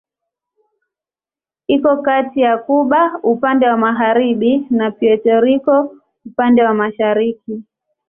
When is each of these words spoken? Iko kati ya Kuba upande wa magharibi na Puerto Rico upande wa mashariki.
Iko 1.75 1.91
kati 2.05 2.39
ya 2.47 2.53
Kuba 2.65 2.99
upande 3.23 3.63
wa 3.71 3.77
magharibi 3.77 4.67
na 4.69 4.91
Puerto 4.91 5.39
Rico 5.41 5.91
upande 6.25 6.61
wa 6.63 6.73
mashariki. 6.73 7.63